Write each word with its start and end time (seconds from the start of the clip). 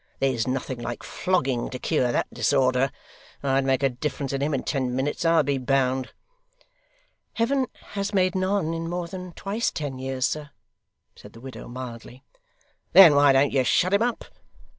There's 0.17 0.47
nothing 0.47 0.79
like 0.79 1.03
flogging 1.03 1.69
to 1.69 1.77
cure 1.77 2.11
that 2.11 2.25
disorder. 2.33 2.91
I'd 3.43 3.65
make 3.65 3.83
a 3.83 3.89
difference 3.89 4.33
in 4.33 4.41
him 4.41 4.51
in 4.51 4.63
ten 4.63 4.95
minutes, 4.95 5.25
I'll 5.25 5.43
be 5.43 5.59
bound.' 5.59 6.11
'Heaven 7.33 7.67
has 7.93 8.11
made 8.11 8.33
none 8.33 8.73
in 8.73 8.89
more 8.89 9.07
than 9.07 9.31
twice 9.33 9.69
ten 9.69 9.99
years, 9.99 10.25
sir,' 10.25 10.49
said 11.15 11.33
the 11.33 11.39
widow 11.39 11.67
mildly. 11.67 12.23
'Then 12.93 13.13
why 13.13 13.31
don't 13.31 13.53
you 13.53 13.63
shut 13.63 13.93
him 13.93 14.01
up? 14.01 14.25